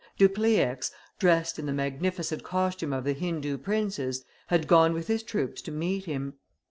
Dupleix, 0.17 0.89
dressed 1.19 1.59
in 1.59 1.67
the 1.67 1.71
magnificent 1.73 2.41
costume 2.41 2.91
of, 2.91 3.03
the 3.03 3.13
Hindoo 3.13 3.59
princes, 3.59 4.25
had 4.47 4.65
gone 4.65 4.93
with 4.93 5.05
his 5.07 5.21
troops 5.21 5.61
to 5.61 5.71
meet 5.71 6.05
him. 6.05 6.33